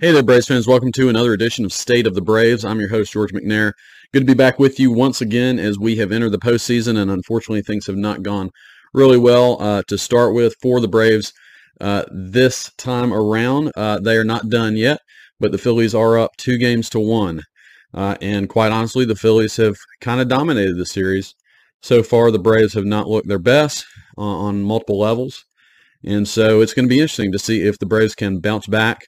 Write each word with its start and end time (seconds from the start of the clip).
Hey 0.00 0.10
there, 0.10 0.24
Braves 0.24 0.48
fans. 0.48 0.66
Welcome 0.66 0.90
to 0.90 1.08
another 1.08 1.32
edition 1.32 1.64
of 1.64 1.72
State 1.72 2.08
of 2.08 2.16
the 2.16 2.20
Braves. 2.20 2.64
I'm 2.64 2.80
your 2.80 2.88
host, 2.88 3.12
George 3.12 3.32
McNair. 3.32 3.74
Good 4.12 4.20
to 4.20 4.26
be 4.26 4.34
back 4.34 4.58
with 4.58 4.80
you 4.80 4.90
once 4.90 5.20
again 5.20 5.60
as 5.60 5.78
we 5.78 5.94
have 5.96 6.10
entered 6.10 6.32
the 6.32 6.38
postseason, 6.38 7.00
and 7.00 7.12
unfortunately, 7.12 7.62
things 7.62 7.86
have 7.86 7.96
not 7.96 8.24
gone 8.24 8.50
really 8.92 9.16
well 9.16 9.56
uh, 9.62 9.82
to 9.86 9.96
start 9.96 10.34
with 10.34 10.56
for 10.60 10.80
the 10.80 10.88
Braves 10.88 11.32
uh, 11.80 12.02
this 12.10 12.72
time 12.76 13.14
around. 13.14 13.70
Uh, 13.76 14.00
they 14.00 14.16
are 14.16 14.24
not 14.24 14.48
done 14.48 14.76
yet, 14.76 14.98
but 15.38 15.52
the 15.52 15.58
Phillies 15.58 15.94
are 15.94 16.18
up 16.18 16.32
two 16.38 16.58
games 16.58 16.90
to 16.90 16.98
one. 16.98 17.42
Uh, 17.94 18.16
and 18.20 18.48
quite 18.48 18.72
honestly, 18.72 19.04
the 19.04 19.14
Phillies 19.14 19.56
have 19.58 19.76
kind 20.00 20.20
of 20.20 20.26
dominated 20.26 20.76
the 20.76 20.86
series. 20.86 21.36
So 21.82 22.02
far, 22.02 22.32
the 22.32 22.40
Braves 22.40 22.74
have 22.74 22.84
not 22.84 23.06
looked 23.06 23.28
their 23.28 23.38
best 23.38 23.86
uh, 24.18 24.22
on 24.22 24.64
multiple 24.64 24.98
levels. 24.98 25.44
And 26.02 26.26
so 26.26 26.62
it's 26.62 26.74
going 26.74 26.86
to 26.86 26.92
be 26.92 27.00
interesting 27.00 27.30
to 27.30 27.38
see 27.38 27.62
if 27.62 27.78
the 27.78 27.86
Braves 27.86 28.16
can 28.16 28.40
bounce 28.40 28.66
back. 28.66 29.06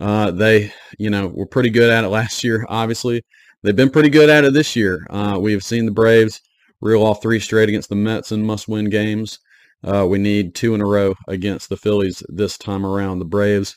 Uh, 0.00 0.30
they, 0.30 0.72
you 0.98 1.10
know, 1.10 1.28
were 1.28 1.46
pretty 1.46 1.70
good 1.70 1.90
at 1.90 2.04
it 2.04 2.08
last 2.08 2.42
year, 2.42 2.66
obviously. 2.68 3.22
They've 3.62 3.76
been 3.76 3.90
pretty 3.90 4.10
good 4.10 4.28
at 4.28 4.44
it 4.44 4.52
this 4.52 4.76
year. 4.76 5.06
Uh, 5.08 5.38
we 5.40 5.52
have 5.52 5.64
seen 5.64 5.86
the 5.86 5.92
Braves 5.92 6.40
reel 6.80 7.02
off 7.02 7.22
three 7.22 7.40
straight 7.40 7.68
against 7.68 7.88
the 7.88 7.94
Mets 7.94 8.32
in 8.32 8.44
must-win 8.44 8.90
games. 8.90 9.38
Uh, 9.82 10.06
we 10.06 10.18
need 10.18 10.54
two 10.54 10.74
in 10.74 10.80
a 10.80 10.86
row 10.86 11.14
against 11.28 11.68
the 11.68 11.76
Phillies 11.76 12.22
this 12.28 12.58
time 12.58 12.84
around. 12.84 13.18
The 13.18 13.24
Braves 13.24 13.76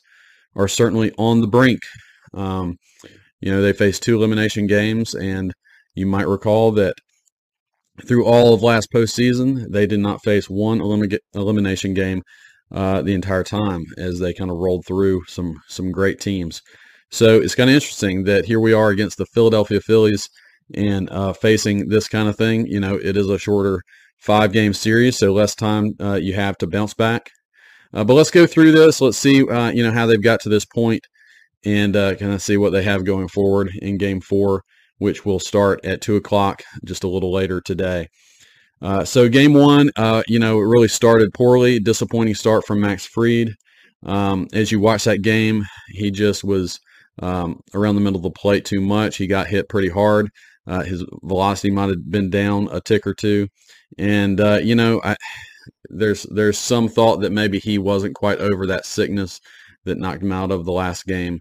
are 0.56 0.68
certainly 0.68 1.12
on 1.18 1.42
the 1.42 1.48
brink. 1.48 1.82
Um, 2.34 2.78
you 3.40 3.52
know, 3.52 3.62
they 3.62 3.74
faced 3.74 4.04
two 4.04 4.16
elimination 4.16 4.68
games, 4.68 5.14
and 5.14 5.54
you 5.96 6.06
might 6.06 6.28
recall 6.28 6.72
that 6.74 6.96
through 8.06 8.26
all 8.26 8.54
of 8.54 8.64
last 8.64 8.92
postseason, 8.92 9.72
they 9.72 9.88
did 9.88 10.00
not 10.00 10.24
face 10.24 10.50
one 10.50 10.82
elim- 10.82 11.20
elimination 11.34 11.94
game 11.94 12.24
uh, 12.72 13.02
the 13.02 13.14
entire 13.14 13.44
time 13.44 13.86
as 13.98 14.20
they 14.20 14.34
kind 14.34 14.52
of 14.52 14.58
rolled 14.58 14.86
through 14.86 15.24
some 15.28 15.56
some 15.68 15.92
great 15.92 16.20
teams. 16.20 16.62
So 17.10 17.40
it's 17.40 17.56
kind 17.56 17.70
of 17.70 17.76
interesting 17.76 18.26
that 18.26 18.46
here 18.46 18.60
we 18.60 18.74
are 18.74 18.90
against 18.90 19.18
the 19.18 19.26
Philadelphia 19.26 19.80
Phillies 19.80 20.30
and 20.74 21.10
uh, 21.10 21.34
facing 21.34 21.88
this 21.88 22.08
kind 22.10 22.28
of 22.28 22.36
thing. 22.36 22.68
You 22.68 22.82
know, 22.82 22.96
it 22.96 23.16
is 23.16 23.30
a 23.30 23.40
shorter 23.40 23.82
five 24.18 24.52
game 24.52 24.74
series, 24.74 25.18
so 25.18 25.32
less 25.32 25.56
time 25.56 25.94
uh, 26.02 26.16
you 26.16 26.34
have 26.34 26.58
to 26.58 26.68
bounce 26.68 26.94
back. 26.94 27.30
Uh, 27.94 28.04
but 28.04 28.16
let's 28.16 28.32
go 28.32 28.46
through 28.46 28.74
this. 28.74 29.00
Let's 29.00 29.18
see, 29.18 29.48
uh, 29.48 29.72
you 29.72 29.84
know, 29.84 29.94
how 29.94 30.06
they've 30.06 30.22
got 30.22 30.42
to 30.42 30.50
this 30.50 30.66
point 30.66 31.08
and 31.64 31.94
kind 31.94 32.34
of 32.34 32.42
see 32.42 32.58
what 32.58 32.72
they 32.72 32.84
have 32.84 33.06
going 33.06 33.30
forward 33.30 33.72
in 33.82 33.98
game 33.98 34.20
four, 34.20 34.64
which 34.98 35.26
will 35.26 35.40
start 35.40 35.84
at 35.86 36.02
two 36.02 36.18
o'clock 36.18 36.64
just 36.86 37.06
a 37.06 37.08
little 37.08 37.32
later 37.32 37.62
today. 37.62 38.08
Uh, 38.82 39.04
so 39.04 39.28
game 39.28 39.54
one, 39.54 39.90
uh, 39.96 40.24
you 40.28 40.40
know, 40.40 40.60
it 40.60 40.66
really 40.66 40.88
started 40.88 41.34
poorly. 41.34 41.80
Disappointing 41.80 42.36
start 42.36 42.66
from 42.66 42.82
Max 42.82 43.06
Fried. 43.06 43.56
Um, 44.06 44.48
as 44.54 44.72
you 44.72 44.80
watch 44.80 45.06
that 45.06 45.22
game, 45.22 45.66
he 45.90 46.12
just 46.12 46.44
was 46.44 46.80
um, 47.22 47.62
around 47.74 47.96
the 47.96 48.02
middle 48.02 48.18
of 48.18 48.24
the 48.24 48.32
plate 48.32 48.66
too 48.66 48.82
much. 48.82 49.18
He 49.18 49.28
got 49.28 49.48
hit 49.48 49.70
pretty 49.70 49.90
hard. 49.90 50.30
Uh, 50.68 50.84
his 50.84 51.04
velocity 51.24 51.72
might 51.72 51.90
have 51.90 52.10
been 52.12 52.30
down 52.30 52.68
a 52.72 52.82
tick 52.82 53.08
or 53.08 53.14
two, 53.14 53.48
and 53.98 54.40
uh, 54.40 54.60
you 54.62 54.76
know, 54.76 55.02
I, 55.04 55.16
there's 55.90 56.24
there's 56.24 56.58
some 56.58 56.90
thought 56.90 57.22
that 57.22 57.32
maybe 57.32 57.58
he 57.58 57.78
wasn't 57.78 58.16
quite 58.16 58.40
over 58.40 58.68
that 58.68 58.86
sickness 58.86 59.40
that 59.86 59.98
knocked 59.98 60.24
him 60.24 60.34
out 60.34 60.52
of 60.52 60.66
the 60.66 60.72
last 60.74 61.06
game 61.06 61.40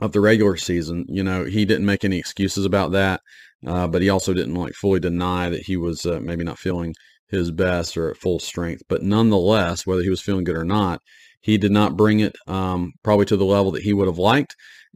of 0.00 0.12
the 0.12 0.20
regular 0.20 0.56
season. 0.56 1.06
You 1.08 1.24
know, 1.24 1.44
he 1.44 1.64
didn't 1.64 1.86
make 1.86 2.04
any 2.04 2.18
excuses 2.18 2.64
about 2.64 2.92
that. 2.92 3.22
Uh, 3.66 3.86
but 3.86 4.02
he 4.02 4.08
also 4.08 4.32
didn't 4.32 4.54
like 4.54 4.72
fully 4.74 5.00
deny 5.00 5.50
that 5.50 5.62
he 5.62 5.76
was 5.76 6.06
uh, 6.06 6.18
maybe 6.20 6.44
not 6.44 6.58
feeling 6.58 6.94
his 7.28 7.50
best 7.50 7.96
or 7.96 8.10
at 8.10 8.16
full 8.16 8.38
strength. 8.38 8.82
But 8.88 9.02
nonetheless, 9.02 9.86
whether 9.86 10.02
he 10.02 10.10
was 10.10 10.20
feeling 10.20 10.44
good 10.44 10.56
or 10.56 10.64
not, 10.64 11.00
he 11.40 11.58
did 11.58 11.72
not 11.72 11.96
bring 11.96 12.20
it 12.20 12.34
um, 12.46 12.92
probably 13.02 13.26
to 13.26 13.36
the 13.36 13.44
level 13.44 13.72
that 13.72 13.82
he 13.82 13.92
would 13.92 14.08
have 14.08 14.18
liked. 14.18 14.54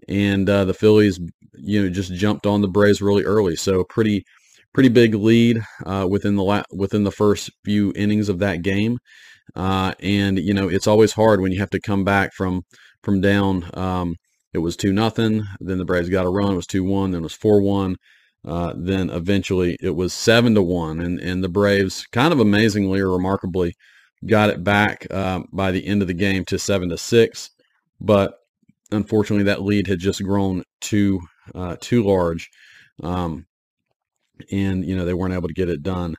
And 0.08 0.48
uh, 0.48 0.64
the 0.64 0.74
Phillies, 0.74 1.18
you 1.54 1.82
know, 1.82 1.88
just 1.88 2.12
jumped 2.12 2.46
on 2.46 2.60
the 2.60 2.68
Braves 2.68 3.00
really 3.00 3.24
early. 3.24 3.56
So 3.56 3.84
pretty, 3.84 4.24
pretty 4.72 4.88
big 4.88 5.14
lead 5.14 5.60
uh, 5.86 6.06
within 6.10 6.36
the 6.36 6.42
la- 6.42 6.64
within 6.72 7.04
the 7.04 7.12
first 7.12 7.50
few 7.64 7.92
innings 7.96 8.28
of 8.28 8.40
that 8.40 8.62
game. 8.62 8.98
Uh, 9.54 9.92
and 10.00 10.38
you 10.38 10.54
know, 10.54 10.68
it's 10.68 10.86
always 10.86 11.12
hard 11.12 11.40
when 11.40 11.52
you 11.52 11.60
have 11.60 11.70
to 11.70 11.80
come 11.80 12.04
back 12.04 12.32
from 12.34 12.62
from 13.02 13.20
down. 13.20 13.70
Um, 13.74 14.16
it 14.52 14.58
was 14.58 14.76
two 14.76 14.92
nothing. 14.92 15.44
Then 15.60 15.78
the 15.78 15.84
Braves 15.84 16.08
got 16.08 16.26
a 16.26 16.30
run. 16.30 16.52
It 16.52 16.56
was 16.56 16.66
two 16.66 16.84
one. 16.84 17.10
Then 17.12 17.20
it 17.20 17.24
was 17.24 17.34
four 17.34 17.60
one. 17.60 17.96
Uh, 18.44 18.74
then 18.76 19.08
eventually 19.10 19.76
it 19.80 19.96
was 19.96 20.12
seven 20.12 20.54
to 20.54 20.62
one, 20.62 21.00
and 21.00 21.18
and 21.20 21.42
the 21.42 21.48
Braves 21.48 22.06
kind 22.12 22.32
of 22.32 22.40
amazingly 22.40 23.00
or 23.00 23.10
remarkably 23.10 23.74
got 24.26 24.50
it 24.50 24.62
back 24.64 25.06
uh, 25.10 25.40
by 25.52 25.70
the 25.70 25.86
end 25.86 26.02
of 26.02 26.08
the 26.08 26.14
game 26.14 26.44
to 26.46 26.58
seven 26.58 26.88
to 26.90 26.98
six, 26.98 27.50
but 28.00 28.34
unfortunately 28.90 29.44
that 29.44 29.62
lead 29.62 29.86
had 29.86 29.98
just 29.98 30.22
grown 30.22 30.62
too 30.80 31.20
uh, 31.54 31.76
too 31.80 32.02
large, 32.04 32.50
um, 33.02 33.46
and 34.50 34.84
you 34.84 34.96
know 34.96 35.04
they 35.04 35.14
weren't 35.14 35.34
able 35.34 35.48
to 35.48 35.54
get 35.54 35.68
it 35.68 35.82
done. 35.82 36.14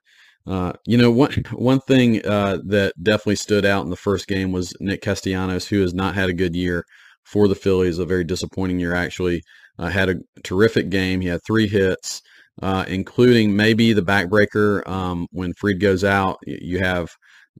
Uh, 0.47 0.73
you 0.85 0.97
know, 0.97 1.11
one 1.11 1.31
one 1.53 1.79
thing 1.81 2.25
uh, 2.25 2.57
that 2.65 2.93
definitely 3.01 3.35
stood 3.35 3.65
out 3.65 3.83
in 3.83 3.89
the 3.89 3.95
first 3.95 4.27
game 4.27 4.51
was 4.51 4.73
Nick 4.79 5.01
Castellanos, 5.01 5.67
who 5.67 5.81
has 5.81 5.93
not 5.93 6.15
had 6.15 6.29
a 6.29 6.33
good 6.33 6.55
year 6.55 6.85
for 7.23 7.47
the 7.47 7.55
Phillies, 7.55 7.97
a 7.99 8.05
very 8.05 8.23
disappointing 8.23 8.79
year 8.79 8.93
actually. 8.93 9.41
Uh, 9.77 9.89
had 9.89 10.09
a 10.09 10.15
terrific 10.43 10.89
game. 10.89 11.21
He 11.21 11.27
had 11.27 11.41
three 11.45 11.67
hits, 11.67 12.21
uh, 12.61 12.85
including 12.87 13.55
maybe 13.55 13.93
the 13.93 14.01
backbreaker 14.01 14.87
um, 14.87 15.27
when 15.31 15.53
Fried 15.53 15.79
goes 15.79 16.03
out. 16.03 16.37
You 16.45 16.79
have 16.79 17.09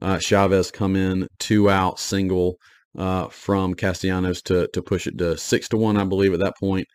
uh, 0.00 0.18
Chavez 0.18 0.70
come 0.70 0.96
in, 0.96 1.28
two 1.38 1.68
out, 1.68 1.98
single 1.98 2.56
uh, 2.96 3.28
from 3.28 3.74
Castellanos 3.74 4.42
to 4.42 4.68
to 4.68 4.82
push 4.82 5.06
it 5.06 5.18
to 5.18 5.36
six 5.36 5.68
to 5.70 5.76
one, 5.76 5.96
I 5.96 6.04
believe, 6.04 6.32
at 6.32 6.40
that 6.40 6.56
point. 6.58 6.86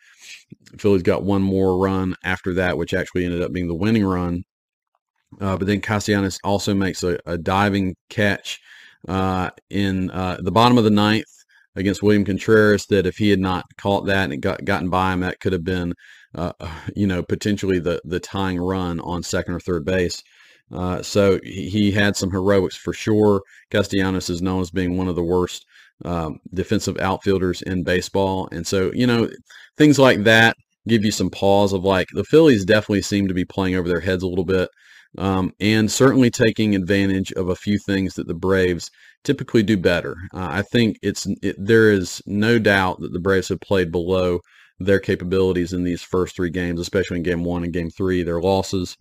Philly's 0.77 1.03
got 1.03 1.23
one 1.23 1.41
more 1.41 1.77
run 1.77 2.15
after 2.23 2.55
that, 2.55 2.77
which 2.77 2.93
actually 2.93 3.25
ended 3.25 3.43
up 3.43 3.51
being 3.51 3.67
the 3.67 3.75
winning 3.75 4.05
run. 4.05 4.43
Uh, 5.39 5.55
but 5.57 5.67
then 5.67 5.81
Castellanos 5.81 6.39
also 6.43 6.73
makes 6.73 7.03
a, 7.03 7.17
a 7.25 7.37
diving 7.37 7.95
catch 8.09 8.59
uh, 9.07 9.49
in 9.69 10.07
the 10.07 10.51
bottom 10.51 10.77
of 10.77 10.83
the 10.83 10.89
ninth 10.89 11.40
against 11.75 12.03
William 12.03 12.25
Contreras 12.25 12.85
that 12.87 13.05
if 13.05 13.17
he 13.17 13.29
had 13.29 13.39
not 13.39 13.65
caught 13.77 14.05
that 14.05 14.31
and 14.31 14.41
got 14.41 14.65
gotten 14.65 14.89
by 14.89 15.13
him, 15.13 15.21
that 15.21 15.39
could 15.39 15.53
have 15.53 15.63
been, 15.63 15.93
uh, 16.35 16.53
you 16.95 17.07
know, 17.07 17.23
potentially 17.23 17.79
the 17.79 18.01
the 18.05 18.19
tying 18.19 18.59
run 18.59 18.99
on 18.99 19.23
second 19.23 19.53
or 19.53 19.59
third 19.59 19.85
base. 19.85 20.21
Uh, 20.71 21.01
so 21.01 21.37
he 21.43 21.91
had 21.91 22.15
some 22.15 22.31
heroics 22.31 22.77
for 22.77 22.93
sure. 22.93 23.41
Castellanos 23.71 24.29
is 24.29 24.41
known 24.41 24.61
as 24.61 24.71
being 24.71 24.97
one 24.97 25.09
of 25.09 25.15
the 25.15 25.23
worst 25.23 25.65
um, 26.05 26.39
defensive 26.53 26.97
outfielders 26.99 27.61
in 27.61 27.83
baseball, 27.83 28.47
and 28.51 28.65
so 28.65 28.91
you 28.93 29.05
know 29.07 29.29
things 29.77 29.99
like 29.99 30.23
that 30.23 30.55
give 30.87 31.05
you 31.05 31.11
some 31.11 31.29
pause 31.29 31.73
of 31.73 31.83
like 31.83 32.07
the 32.13 32.23
Phillies 32.23 32.65
definitely 32.65 33.01
seem 33.01 33.27
to 33.27 33.33
be 33.33 33.45
playing 33.45 33.75
over 33.75 33.87
their 33.87 33.99
heads 33.99 34.23
a 34.23 34.27
little 34.27 34.45
bit. 34.45 34.69
Um, 35.17 35.51
and 35.59 35.91
certainly 35.91 36.29
taking 36.31 36.73
advantage 36.73 37.33
of 37.33 37.49
a 37.49 37.55
few 37.55 37.77
things 37.77 38.13
that 38.15 38.27
the 38.27 38.33
Braves 38.33 38.89
typically 39.23 39.63
do 39.63 39.77
better. 39.77 40.15
Uh, 40.33 40.47
I 40.49 40.61
think 40.61 40.97
it's 41.01 41.27
it, 41.41 41.55
there 41.57 41.91
is 41.91 42.21
no 42.25 42.59
doubt 42.59 42.99
that 42.99 43.13
the 43.13 43.19
Braves 43.19 43.49
have 43.49 43.59
played 43.61 43.91
below 43.91 44.39
their 44.79 44.99
capabilities 44.99 45.73
in 45.73 45.83
these 45.83 46.01
first 46.01 46.35
three 46.35 46.49
games, 46.49 46.79
especially 46.79 47.17
in 47.17 47.23
game 47.23 47.43
one 47.43 47.63
and 47.63 47.73
game 47.73 47.89
three. 47.89 48.23
Their 48.23 48.41
losses, 48.41 48.97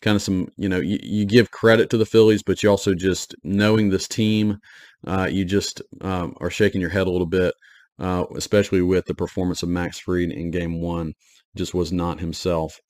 kind 0.00 0.16
of 0.16 0.22
some, 0.22 0.48
you 0.56 0.68
know, 0.68 0.80
you, 0.80 0.98
you 1.02 1.24
give 1.24 1.50
credit 1.50 1.90
to 1.90 1.98
the 1.98 2.06
Phillies, 2.06 2.42
but 2.42 2.62
you 2.62 2.70
also 2.70 2.94
just 2.94 3.34
knowing 3.42 3.90
this 3.90 4.06
team, 4.08 4.58
uh, 5.06 5.28
you 5.30 5.44
just 5.44 5.82
um, 6.00 6.34
are 6.40 6.50
shaking 6.50 6.80
your 6.80 6.90
head 6.90 7.06
a 7.06 7.10
little 7.10 7.26
bit, 7.26 7.54
uh, 7.98 8.24
especially 8.36 8.82
with 8.82 9.06
the 9.06 9.14
performance 9.14 9.62
of 9.62 9.68
Max 9.68 9.98
Fried 9.98 10.30
in 10.30 10.50
game 10.50 10.80
one. 10.80 11.14
Just 11.56 11.74
was 11.74 11.92
not 11.92 12.20
himself. 12.20 12.80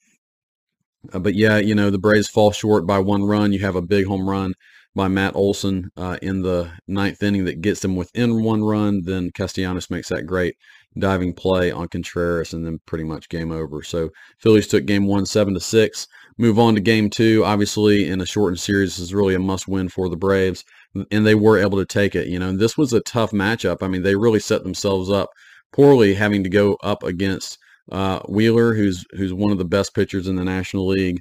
Uh, 1.12 1.18
but 1.18 1.34
yeah, 1.34 1.58
you 1.58 1.74
know, 1.74 1.90
the 1.90 1.98
Braves 1.98 2.28
fall 2.28 2.50
short 2.50 2.86
by 2.86 2.98
one 2.98 3.24
run. 3.24 3.52
You 3.52 3.60
have 3.60 3.76
a 3.76 3.82
big 3.82 4.06
home 4.06 4.28
run 4.28 4.54
by 4.94 5.08
Matt 5.08 5.34
Olson 5.34 5.90
uh, 5.96 6.18
in 6.22 6.42
the 6.42 6.70
ninth 6.86 7.22
inning 7.22 7.44
that 7.46 7.60
gets 7.60 7.80
them 7.80 7.96
within 7.96 8.42
one 8.42 8.62
run. 8.62 9.02
Then 9.04 9.30
Castellanos 9.32 9.90
makes 9.90 10.08
that 10.08 10.26
great 10.26 10.56
diving 10.96 11.34
play 11.34 11.72
on 11.72 11.88
Contreras, 11.88 12.54
and 12.54 12.64
then 12.64 12.80
pretty 12.86 13.04
much 13.04 13.28
game 13.28 13.50
over. 13.50 13.82
So 13.82 14.10
Phillies 14.38 14.68
took 14.68 14.86
game 14.86 15.06
one 15.06 15.26
seven 15.26 15.54
to 15.54 15.60
six. 15.60 16.06
Move 16.38 16.58
on 16.58 16.74
to 16.74 16.80
game 16.80 17.10
two. 17.10 17.44
Obviously, 17.44 18.08
in 18.08 18.20
a 18.20 18.26
shortened 18.26 18.60
series, 18.60 18.96
this 18.96 19.00
is 19.00 19.14
really 19.14 19.34
a 19.34 19.38
must-win 19.40 19.88
for 19.88 20.08
the 20.08 20.16
Braves, 20.16 20.64
and 21.10 21.26
they 21.26 21.34
were 21.34 21.58
able 21.58 21.78
to 21.78 21.86
take 21.86 22.14
it. 22.14 22.28
You 22.28 22.38
know, 22.38 22.56
this 22.56 22.76
was 22.76 22.92
a 22.92 23.00
tough 23.00 23.32
matchup. 23.32 23.82
I 23.82 23.88
mean, 23.88 24.02
they 24.02 24.16
really 24.16 24.40
set 24.40 24.62
themselves 24.62 25.10
up 25.10 25.30
poorly, 25.72 26.14
having 26.14 26.42
to 26.44 26.50
go 26.50 26.76
up 26.82 27.02
against 27.02 27.58
uh, 27.90 28.20
Wheeler, 28.28 28.74
who's 28.74 29.04
who's 29.12 29.32
one 29.32 29.52
of 29.52 29.58
the 29.58 29.64
best 29.64 29.94
pitchers 29.94 30.26
in 30.28 30.36
the 30.36 30.44
National 30.44 30.86
League, 30.86 31.20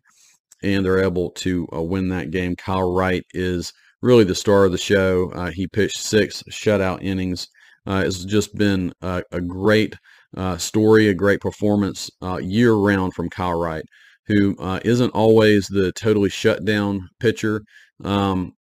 and 0.63 0.85
they're 0.85 1.03
able 1.03 1.29
to 1.31 1.67
uh, 1.73 1.81
win 1.81 2.09
that 2.09 2.31
game. 2.31 2.55
Kyle 2.55 2.91
Wright 2.91 3.25
is 3.33 3.73
really 4.01 4.23
the 4.23 4.35
star 4.35 4.65
of 4.65 4.71
the 4.71 4.77
show. 4.77 5.31
Uh, 5.31 5.51
he 5.51 5.67
pitched 5.67 5.99
six 5.99 6.43
shutout 6.49 7.03
innings. 7.03 7.47
Uh, 7.85 8.03
it's 8.05 8.23
just 8.23 8.55
been 8.55 8.93
a, 9.01 9.23
a 9.31 9.41
great 9.41 9.95
uh, 10.35 10.57
story, 10.57 11.07
a 11.07 11.13
great 11.13 11.41
performance 11.41 12.09
uh, 12.21 12.37
year 12.37 12.73
round 12.73 13.13
from 13.13 13.29
Kyle 13.29 13.59
Wright, 13.59 13.83
who 14.27 14.55
uh, 14.57 14.79
not 14.85 15.11
always 15.11 15.67
the 15.67 15.91
totally 15.93 16.29
shut 16.29 16.65
down 16.65 17.09
pitcher. 17.19 17.61
Um, 18.03 18.53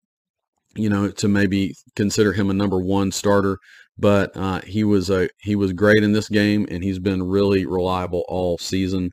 you 0.74 0.88
know, 0.88 1.08
to 1.10 1.28
maybe 1.28 1.74
consider 1.96 2.32
him 2.32 2.48
a 2.48 2.54
number 2.54 2.78
one 2.78 3.12
starter, 3.12 3.58
but 3.98 4.64
he 4.64 4.84
was 4.84 5.10
a 5.10 5.28
he 5.40 5.54
was 5.54 5.72
great 5.72 6.02
in 6.02 6.12
this 6.12 6.28
game, 6.28 6.66
and 6.70 6.82
he's 6.82 6.98
been 6.98 7.22
really 7.22 7.66
reliable 7.66 8.24
all 8.26 8.56
season. 8.58 9.10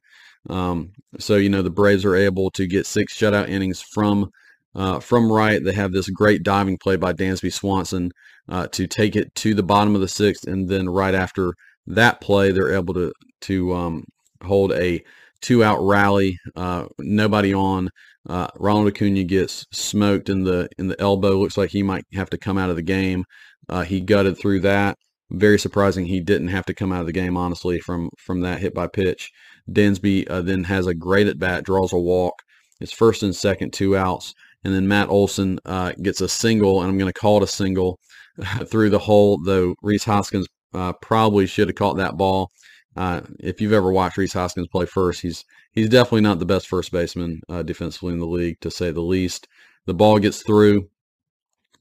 Um, 0.50 0.92
so 1.20 1.36
you 1.36 1.50
know 1.50 1.62
the 1.62 1.70
Braves 1.70 2.06
are 2.06 2.16
able 2.16 2.52
to 2.52 2.68
get 2.68 2.86
six 2.86 3.18
shutout 3.18 3.50
innings 3.50 3.82
from 3.82 4.30
uh, 4.76 5.00
from 5.00 5.32
Wright. 5.32 5.64
They 5.64 5.74
have 5.74 5.92
this 5.92 6.10
great 6.10 6.44
diving 6.44 6.78
play 6.78 6.96
by 6.96 7.14
Dansby 7.14 7.52
Swanson 7.52 8.12
uh, 8.48 8.68
to 8.68 8.88
take 8.88 9.16
it 9.16 9.34
to 9.36 9.54
the 9.54 9.64
bottom 9.64 9.96
of 9.96 10.02
the 10.02 10.08
sixth, 10.08 10.48
and 10.48 10.70
then 10.70 10.90
right 10.90 11.16
after 11.16 11.54
that 11.88 12.22
play, 12.22 12.52
they're 12.52 12.74
able 12.74 12.94
to 12.94 13.12
to 13.42 13.74
um, 13.74 14.06
hold 14.44 14.72
a 14.74 15.04
two 15.42 15.64
out 15.64 15.80
rally, 15.82 16.38
uh, 16.56 16.86
nobody 17.00 17.54
on. 17.54 17.90
Uh, 18.28 18.48
Ronald 18.58 18.88
Acuna 18.88 19.24
gets 19.24 19.66
smoked 19.72 20.30
in 20.30 20.44
the 20.44 20.70
in 20.78 20.88
the 20.88 21.00
elbow. 21.02 21.38
Looks 21.38 21.58
like 21.58 21.72
he 21.72 21.84
might 21.84 22.06
have 22.14 22.30
to 22.32 22.38
come 22.38 22.58
out 22.58 22.70
of 22.70 22.76
the 22.76 22.82
game. 22.82 23.26
Uh, 23.68 23.84
he 23.84 24.02
gutted 24.02 24.38
through 24.38 24.62
that. 24.62 24.98
Very 25.32 25.60
surprising 25.60 26.06
he 26.06 26.20
didn't 26.20 26.48
have 26.50 26.66
to 26.66 26.74
come 26.74 26.92
out 26.92 27.02
of 27.02 27.06
the 27.06 27.14
game, 27.14 27.38
honestly, 27.38 27.80
from 27.80 28.10
from 28.18 28.42
that 28.42 28.60
hit 28.60 28.74
by 28.74 28.88
pitch. 28.88 29.32
Dansby 29.74 30.30
uh, 30.30 30.42
then 30.42 30.64
has 30.66 30.88
a 30.88 30.94
great 30.94 31.28
at 31.28 31.40
bat, 31.40 31.64
draws 31.64 31.94
a 31.94 31.98
walk. 31.98 32.44
It's 32.80 32.94
first 32.94 33.24
and 33.24 33.36
second, 33.36 33.74
two 33.74 33.98
outs, 33.98 34.34
and 34.64 34.74
then 34.74 34.88
Matt 34.88 35.10
Olson 35.10 35.60
uh, 35.66 35.94
gets 36.02 36.22
a 36.22 36.30
single, 36.30 36.82
and 36.82 36.90
I'm 36.90 36.98
going 36.98 37.12
to 37.12 37.20
call 37.20 37.38
it 37.38 37.44
a 37.44 37.48
single 37.48 38.00
through 38.66 38.90
the 38.90 39.00
hole. 39.00 39.38
Though 39.38 39.76
Rhys 39.82 40.06
Hoskins 40.06 40.48
uh, 40.74 40.94
probably 40.94 41.46
should 41.46 41.68
have 41.68 41.76
caught 41.76 41.98
that 41.98 42.18
ball. 42.18 42.52
Uh, 42.96 43.22
if 43.40 43.62
you've 43.62 43.74
ever 43.74 43.92
watched 43.92 44.18
Rhys 44.18 44.34
Hoskins 44.34 44.68
play 44.68 44.86
first, 44.86 45.22
he's 45.22 45.46
he's 45.72 45.90
definitely 45.90 46.22
not 46.22 46.40
the 46.40 46.46
best 46.46 46.68
first 46.68 46.92
baseman 46.92 47.42
uh, 47.50 47.64
defensively 47.64 48.14
in 48.14 48.20
the 48.20 48.26
league, 48.26 48.60
to 48.62 48.72
say 48.72 48.92
the 48.92 49.02
least. 49.02 49.48
The 49.86 49.94
ball 49.94 50.20
gets 50.20 50.44
through. 50.44 50.90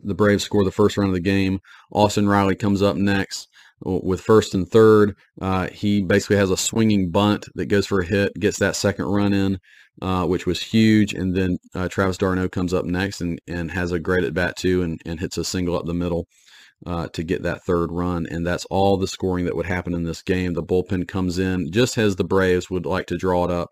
The 0.01 0.15
Braves 0.15 0.45
score 0.45 0.65
the 0.65 0.71
first 0.71 0.97
run 0.97 1.09
of 1.09 1.15
the 1.15 1.21
game. 1.21 1.61
Austin 1.93 2.29
Riley 2.29 2.55
comes 2.55 2.83
up 2.83 2.97
next 2.97 3.49
with 3.81 4.21
first 4.21 4.55
and 4.55 4.69
third. 4.69 5.15
Uh, 5.41 5.69
he 5.69 6.03
basically 6.03 6.37
has 6.37 6.51
a 6.51 6.57
swinging 6.57 7.11
bunt 7.11 7.47
that 7.55 7.67
goes 7.67 7.87
for 7.87 8.01
a 8.01 8.07
hit, 8.07 8.33
gets 8.39 8.59
that 8.59 8.77
second 8.77 9.07
run 9.07 9.33
in, 9.33 9.59
uh, 10.03 10.27
which 10.27 10.47
was 10.47 10.63
huge. 10.63 11.15
And 11.15 11.37
then 11.37 11.59
uh, 11.75 11.89
Travis 11.89 12.19
d'Arnaud 12.19 12.51
comes 12.51 12.75
up 12.75 12.85
next 12.85 13.21
and, 13.21 13.41
and 13.47 13.71
has 13.71 13.93
a 13.93 13.99
great 13.99 14.25
at 14.25 14.35
bat 14.35 14.57
too 14.57 14.83
and, 14.83 15.01
and 15.07 15.21
hits 15.21 15.39
a 15.39 15.45
single 15.45 15.77
up 15.77 15.87
the 15.87 15.95
middle. 15.95 16.27
Uh, 16.87 17.09
to 17.09 17.25
get 17.25 17.43
that 17.43 17.65
third 17.65 17.91
run, 17.91 18.25
and 18.31 18.47
that's 18.47 18.65
all 18.67 18.97
the 18.97 19.09
scoring 19.09 19.45
that 19.45 19.57
would 19.57 19.67
happen 19.67 19.93
in 19.95 20.05
this 20.05 20.23
game. 20.23 20.55
The 20.55 20.63
bullpen 20.63 21.09
comes 21.09 21.37
in 21.37 21.73
just 21.73 21.99
as 21.99 22.15
the 22.15 22.23
Braves 22.23 22.71
would 22.71 22.87
like 22.87 23.09
to 23.09 23.17
draw 23.17 23.45
it 23.45 23.51
up 23.51 23.71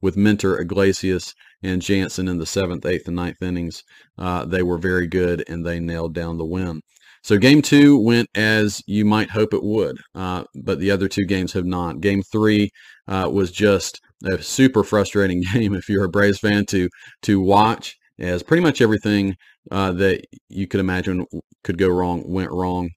with 0.00 0.16
Minter, 0.16 0.60
Iglesias, 0.60 1.34
and 1.64 1.82
Jansen 1.82 2.28
in 2.28 2.38
the 2.38 2.46
seventh, 2.46 2.86
eighth, 2.86 3.08
and 3.08 3.16
ninth 3.16 3.42
innings. 3.42 3.82
Uh, 4.18 4.44
they 4.44 4.62
were 4.62 4.78
very 4.78 5.06
good, 5.06 5.42
and 5.48 5.64
they 5.64 5.80
nailed 5.80 6.14
down 6.14 6.36
the 6.38 6.44
win. 6.44 6.82
So 7.24 7.38
game 7.38 7.62
two 7.62 7.98
went 7.98 8.28
as 8.34 8.82
you 8.86 9.06
might 9.06 9.30
hope 9.30 9.54
it 9.54 9.64
would, 9.64 9.96
uh, 10.14 10.44
but 10.54 10.78
the 10.78 10.90
other 10.90 11.08
two 11.08 11.24
games 11.24 11.54
have 11.54 11.64
not. 11.64 12.02
Game 12.02 12.22
three 12.22 12.70
uh, 13.08 13.30
was 13.32 13.50
just 13.50 13.98
a 14.24 14.42
super 14.42 14.84
frustrating 14.84 15.42
game 15.54 15.74
if 15.74 15.88
you're 15.88 16.04
a 16.04 16.08
Braves 16.08 16.38
fan 16.38 16.66
to 16.66 16.90
to 17.22 17.40
watch, 17.40 17.96
as 18.18 18.42
pretty 18.42 18.62
much 18.62 18.82
everything 18.82 19.36
uh, 19.70 19.92
that 19.92 20.26
you 20.50 20.68
could 20.68 20.80
imagine 20.80 21.24
could 21.64 21.78
go 21.78 21.88
wrong 21.88 22.22
went 22.30 22.50
wrong. 22.50 22.90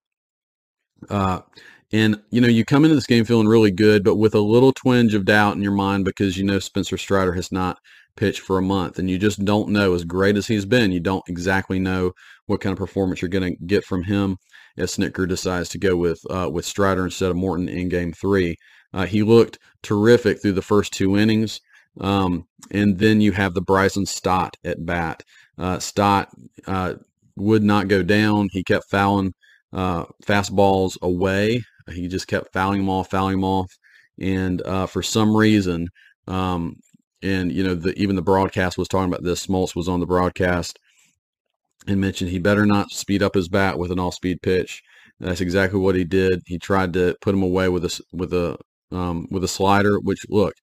Uh, 1.10 1.40
and 1.94 2.20
you 2.30 2.42
know 2.42 2.50
you 2.50 2.66
come 2.66 2.84
into 2.84 2.96
this 2.96 3.08
game 3.08 3.24
feeling 3.24 3.48
really 3.48 3.72
good, 3.72 4.04
but 4.04 4.18
with 4.18 4.36
a 4.36 4.42
little 4.42 4.74
twinge 4.74 5.14
of 5.14 5.24
doubt 5.24 5.56
in 5.56 5.64
your 5.64 5.72
mind 5.72 6.04
because 6.04 6.38
you 6.38 6.44
know 6.44 6.60
Spencer 6.60 6.98
Strider 6.98 7.32
has 7.34 7.50
not 7.50 7.78
pitch 8.18 8.42
for 8.42 8.58
a 8.58 8.62
month 8.62 9.00
and 9.00 9.10
you 9.10 9.18
just 9.18 9.46
don't 9.46 9.69
know 9.69 9.94
as 9.94 10.04
great 10.04 10.36
as 10.36 10.48
he's 10.48 10.66
been 10.66 10.92
you 10.92 11.00
don't 11.00 11.24
exactly 11.28 11.80
know 11.80 12.12
what 12.48 12.60
kind 12.60 12.74
of 12.74 12.78
performance 12.78 13.22
you're 13.22 13.30
going 13.30 13.56
to 13.56 13.66
get 13.66 13.86
from 13.86 14.04
him 14.04 14.38
as 14.78 14.96
Snitker 14.96 15.28
decides 15.28 15.69
to 15.69 15.78
go 15.78 15.96
with 15.96 16.19
uh, 16.30 16.50
with 16.52 16.66
Strider 16.66 17.06
instead 17.06 17.31
of 17.31 17.38
Morton 17.38 17.68
in 17.68 17.90
game 17.90 18.14
three. 18.14 18.58
Uh, 18.94 19.06
he 19.06 19.24
looked 19.24 19.60
terrific 19.84 20.42
through 20.42 20.54
the 20.54 20.62
first 20.62 20.94
two 20.94 21.18
innings 21.18 21.62
um, 22.00 22.46
and 22.72 22.98
then 22.98 23.22
you 23.22 23.31
have 23.31 23.54
the 23.54 23.62
Bryson 23.62 24.06
Stott 24.06 24.56
at 24.64 24.86
bat. 24.86 25.24
Uh, 25.58 25.80
Stott 25.80 26.30
uh, 26.68 26.96
would 27.36 27.64
not 27.64 27.88
go 27.88 28.04
down. 28.04 28.50
He 28.52 28.64
kept 28.64 28.90
fouling 28.90 29.34
uh, 29.74 30.06
fastballs 30.25 30.98
away. 31.02 31.64
He 31.92 32.08
just 32.08 32.28
kept 32.28 32.54
fouling 32.54 32.80
them 32.80 32.90
off 32.90 33.10
fouling 33.10 33.38
them 33.38 33.44
off 33.44 33.72
and 34.19 34.62
uh, 34.64 34.88
for 34.88 35.04
some 35.04 35.36
reason 35.36 35.88
um, 36.28 36.75
and 37.28 37.52
you 37.52 37.64
know 37.64 37.76
the, 37.76 37.94
even 38.00 38.16
the 38.16 38.22
broadcast 38.22 38.78
was 38.78 38.88
talking 38.88 39.12
about 39.12 39.24
this. 39.24 39.46
Smoltz 39.46 39.76
was 39.76 39.88
on 39.88 40.00
the 40.00 40.06
broadcast 40.06 40.80
and 41.88 42.02
mentioned 42.02 42.30
he 42.30 42.40
better 42.40 42.66
not 42.66 42.92
speed 42.92 43.24
up 43.24 43.36
his 43.36 43.50
bat 43.50 43.78
with 43.78 43.92
an 43.92 44.00
all-speed 44.00 44.42
pitch. 44.42 44.84
That's 45.20 45.42
exactly 45.42 45.80
what 45.80 45.96
he 45.96 46.04
did. 46.04 46.42
He 46.46 46.60
tried 46.60 46.94
to 46.94 47.16
put 47.22 47.34
him 47.34 47.44
away 47.44 47.70
with 47.70 47.86
a 47.86 48.02
with 48.14 48.34
a 48.34 48.58
um, 48.92 49.28
with 49.32 49.44
a 49.44 49.48
slider. 49.48 50.00
Which 50.00 50.26
look, 50.30 50.54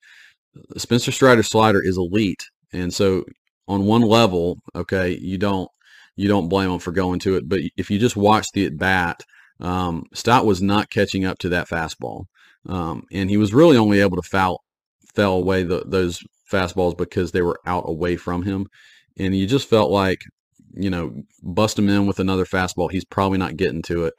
Spencer 0.76 1.10
Strider 1.10 1.42
slider 1.42 1.82
is 1.82 1.96
elite, 1.96 2.44
and 2.72 2.94
so 2.94 3.24
on 3.66 3.84
one 3.84 4.02
level, 4.02 4.58
okay, 4.74 5.18
you 5.18 5.38
don't 5.38 5.68
you 6.16 6.28
don't 6.28 6.48
blame 6.48 6.70
him 6.70 6.78
for 6.78 6.92
going 6.92 7.18
to 7.20 7.36
it. 7.36 7.48
But 7.48 7.60
if 7.76 7.90
you 7.90 7.98
just 7.98 8.16
watch 8.16 8.46
the 8.52 8.66
at 8.66 8.78
bat, 8.78 9.20
um, 9.58 10.04
Stott 10.14 10.46
was 10.46 10.62
not 10.62 10.90
catching 10.90 11.24
up 11.24 11.38
to 11.38 11.48
that 11.48 11.68
fastball, 11.68 12.26
um, 12.68 13.04
and 13.10 13.28
he 13.28 13.36
was 13.36 13.52
really 13.52 13.76
only 13.76 14.00
able 14.00 14.16
to 14.16 14.28
foul 14.28 14.62
fell 15.14 15.34
away 15.34 15.62
the, 15.62 15.84
those 15.86 16.22
fastballs 16.50 16.96
because 16.96 17.32
they 17.32 17.42
were 17.42 17.60
out 17.66 17.84
away 17.86 18.16
from 18.16 18.42
him. 18.42 18.66
And 19.18 19.36
you 19.36 19.46
just 19.46 19.68
felt 19.68 19.90
like, 19.90 20.20
you 20.74 20.90
know, 20.90 21.22
bust 21.42 21.78
him 21.78 21.88
in 21.88 22.06
with 22.06 22.18
another 22.18 22.44
fastball. 22.44 22.90
He's 22.90 23.04
probably 23.04 23.38
not 23.38 23.56
getting 23.56 23.82
to 23.82 24.04
it 24.04 24.14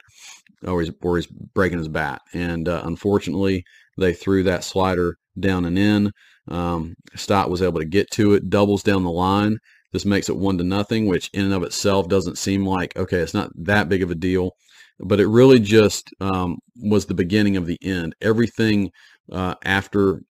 or 0.66 0.80
he's, 0.80 0.90
or 1.02 1.16
he's 1.16 1.26
breaking 1.26 1.78
his 1.78 1.88
bat. 1.88 2.22
And 2.32 2.68
uh, 2.68 2.82
unfortunately, 2.84 3.64
they 3.98 4.12
threw 4.12 4.42
that 4.44 4.64
slider 4.64 5.16
down 5.38 5.64
and 5.64 5.78
in. 5.78 6.12
Um, 6.48 6.94
Stott 7.14 7.50
was 7.50 7.62
able 7.62 7.80
to 7.80 7.86
get 7.86 8.10
to 8.12 8.34
it, 8.34 8.50
doubles 8.50 8.82
down 8.82 9.04
the 9.04 9.10
line. 9.10 9.58
This 9.92 10.04
makes 10.04 10.28
it 10.28 10.36
one 10.36 10.58
to 10.58 10.64
nothing, 10.64 11.06
which 11.06 11.30
in 11.32 11.44
and 11.44 11.54
of 11.54 11.62
itself 11.62 12.08
doesn't 12.08 12.38
seem 12.38 12.66
like, 12.66 12.96
okay, 12.96 13.18
it's 13.18 13.34
not 13.34 13.50
that 13.56 13.88
big 13.88 14.02
of 14.02 14.10
a 14.10 14.14
deal. 14.14 14.52
But 14.98 15.20
it 15.20 15.28
really 15.28 15.58
just 15.58 16.10
um, 16.20 16.58
was 16.76 17.06
the 17.06 17.14
beginning 17.14 17.56
of 17.56 17.66
the 17.66 17.78
end. 17.82 18.14
Everything 18.20 18.90
uh, 19.30 19.54
after 19.64 20.22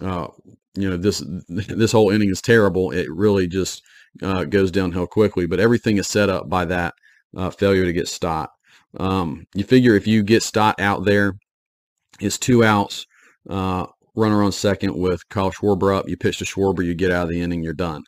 uh, 0.00 0.28
you 0.80 0.88
know 0.88 0.96
this 0.96 1.22
this 1.48 1.92
whole 1.92 2.10
inning 2.10 2.30
is 2.30 2.42
terrible. 2.42 2.90
It 2.90 3.10
really 3.10 3.46
just 3.46 3.82
uh, 4.22 4.44
goes 4.44 4.70
downhill 4.70 5.06
quickly. 5.06 5.46
But 5.46 5.60
everything 5.60 5.98
is 5.98 6.06
set 6.06 6.28
up 6.28 6.48
by 6.48 6.64
that 6.66 6.94
uh, 7.36 7.50
failure 7.50 7.84
to 7.84 7.92
get 7.92 8.08
Stott. 8.08 8.50
Um, 8.98 9.46
you 9.54 9.64
figure 9.64 9.94
if 9.94 10.06
you 10.06 10.22
get 10.22 10.42
Stott 10.42 10.80
out 10.80 11.04
there, 11.04 11.34
it's 12.20 12.38
two 12.38 12.64
outs, 12.64 13.06
uh, 13.48 13.86
runner 14.14 14.42
on 14.42 14.52
second 14.52 14.96
with 14.96 15.28
Kyle 15.28 15.50
Schwarber 15.50 15.96
up. 15.96 16.08
You 16.08 16.16
pitch 16.16 16.38
to 16.38 16.44
Schwarber, 16.44 16.84
you 16.84 16.94
get 16.94 17.10
out 17.10 17.24
of 17.24 17.28
the 17.28 17.40
inning, 17.40 17.62
you're 17.62 17.74
done. 17.74 18.02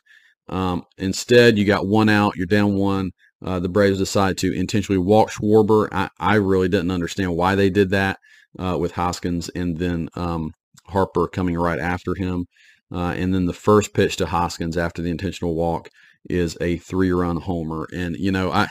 Um, 0.49 0.83
instead, 0.97 1.57
you 1.57 1.65
got 1.65 1.87
one 1.87 2.09
out, 2.09 2.35
you're 2.35 2.45
down 2.45 2.75
one. 2.75 3.11
Uh, 3.43 3.59
the 3.59 3.69
Braves 3.69 3.97
decide 3.97 4.37
to 4.39 4.53
intentionally 4.53 4.99
walk 4.99 5.31
Schwarber. 5.31 5.87
I, 5.91 6.09
I 6.19 6.35
really 6.35 6.69
didn't 6.69 6.91
understand 6.91 7.35
why 7.35 7.55
they 7.55 7.69
did 7.69 7.89
that 7.91 8.19
uh, 8.59 8.77
with 8.79 8.91
Hoskins 8.91 9.49
and 9.49 9.77
then 9.77 10.09
um, 10.15 10.53
Harper 10.91 11.27
coming 11.27 11.57
right 11.57 11.79
after 11.79 12.15
him. 12.15 12.45
Uh, 12.93 13.13
and 13.17 13.33
then 13.33 13.45
the 13.45 13.53
first 13.53 13.93
pitch 13.93 14.17
to 14.17 14.25
Hoskins 14.25 14.77
after 14.77 15.01
the 15.01 15.09
intentional 15.09 15.55
walk 15.55 15.89
is 16.29 16.57
a 16.61 16.77
three-run 16.77 17.37
homer. 17.37 17.87
And 17.93 18.15
you 18.17 18.31
know, 18.31 18.51
I 18.51 18.67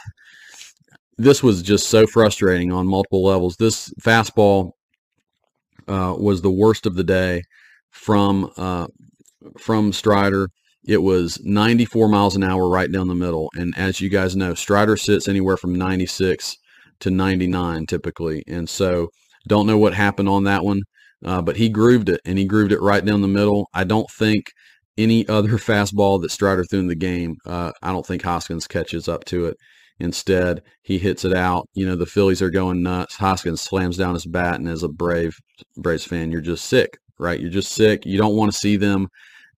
this 1.17 1.43
was 1.43 1.63
just 1.63 1.89
so 1.89 2.07
frustrating 2.07 2.73
on 2.73 2.87
multiple 2.87 3.23
levels. 3.23 3.57
This 3.57 3.93
fastball 4.01 4.73
uh, 5.87 6.15
was 6.19 6.41
the 6.41 6.51
worst 6.51 6.87
of 6.87 6.95
the 6.95 7.05
day 7.05 7.43
from 7.91 8.51
uh, 8.57 8.87
from 9.59 9.93
Strider. 9.93 10.49
It 10.85 11.03
was 11.03 11.39
94 11.45 12.09
miles 12.09 12.37
an 12.37 12.43
hour 12.43 12.69
right 12.69 12.91
down 12.91 13.09
the 13.09 13.15
middle. 13.15 13.51
And 13.55 13.75
as 13.77 14.01
you 14.01 14.09
guys 14.09 14.35
know, 14.35 14.55
Strider 14.55 14.97
sits 14.97 15.29
anywhere 15.29 15.59
from 15.59 15.75
96 15.75 16.57
to 17.01 17.11
99 17.11 17.87
typically. 17.87 18.43
And 18.47 18.69
so 18.69 19.09
don't 19.47 19.67
know 19.67 19.79
what 19.79 19.95
happened 19.95 20.29
on 20.29 20.45
that 20.45 20.65
one. 20.65 20.83
Uh, 21.25 21.43
but 21.43 21.57
he 21.57 21.69
grooved 21.69 22.09
it, 22.09 22.21
and 22.25 22.39
he 22.39 22.45
grooved 22.45 22.73
it 22.73 22.81
right 22.81 23.05
down 23.05 23.21
the 23.21 23.29
middle. 23.29 23.69
I 23.75 23.85
don't 23.85 24.11
think 24.11 24.47
any 24.97 25.27
other 25.29 25.51
fastball 25.59 26.21
that 26.23 26.31
Strider 26.31 26.65
threw 26.65 26.81
in 26.81 26.87
the 26.87 26.95
game, 26.95 27.37
uh, 27.47 27.73
I 27.83 27.93
don't 27.93 28.07
think 28.07 28.23
Hoskins 28.23 28.67
catches 28.67 29.09
up 29.09 29.25
to 29.27 29.47
it. 29.47 29.57
Instead, 29.99 30.63
he 30.83 30.99
hits 30.99 31.27
it 31.27 31.35
out. 31.35 31.69
You 31.75 31.87
know, 31.87 31.95
the 31.95 32.07
Phillies 32.07 32.41
are 32.41 32.51
going 32.51 32.83
nuts. 32.83 33.17
Hoskins 33.17 33.61
slams 33.61 33.99
down 33.99 34.15
his 34.15 34.27
bat, 34.27 34.59
and 34.59 34.69
as 34.69 34.83
a 34.83 34.89
Brave 34.89 35.35
Braves 35.77 36.05
fan, 36.05 36.33
you're 36.33 36.41
just 36.41 36.65
sick, 36.65 36.97
right? 37.19 37.39
You're 37.39 37.51
just 37.51 37.73
sick. 37.73 38.07
You 38.07 38.17
don't 38.17 38.35
want 38.35 38.51
to 38.51 38.59
see 38.59 38.77
them 38.77 39.09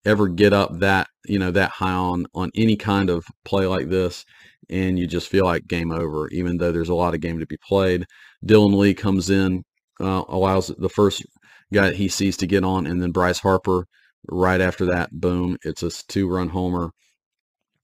ever 0.05 0.27
get 0.29 0.53
up 0.53 0.81
that 0.81 1.07
you 1.27 1.39
know 1.39 1.53
that 1.53 1.71
high 1.71 1.93
on 1.93 2.27
on 2.35 2.51
any 2.57 2.77
kind 2.77 3.09
of 3.09 3.25
play 3.45 3.67
like 3.67 3.89
this, 3.89 4.25
and 4.69 4.99
you 4.99 5.07
just 5.07 5.29
feel 5.29 5.45
like 5.45 5.67
game 5.69 5.93
over. 5.93 6.29
Even 6.31 6.57
though 6.57 6.73
there's 6.73 6.89
a 6.89 6.95
lot 6.95 7.15
of 7.15 7.21
game 7.21 7.39
to 7.39 7.47
be 7.47 7.59
played, 7.69 8.05
Dylan 8.45 8.77
Lee 8.77 8.95
comes 8.95 9.31
in, 9.31 9.63
uh, 10.01 10.25
allows 10.29 10.69
the 10.77 10.89
first 10.89 11.25
guy 11.73 11.93
he 11.93 12.09
sees 12.09 12.37
to 12.39 12.47
get 12.47 12.65
on, 12.65 12.87
and 12.87 13.03
then 13.03 13.13
Bryce 13.13 13.41
Harper 13.41 13.87
right 14.29 14.61
after 14.61 14.87
that, 14.87 15.11
boom, 15.13 15.57
it's 15.65 15.83
a 15.83 15.91
two-run 15.91 16.51
homer. 16.51 16.91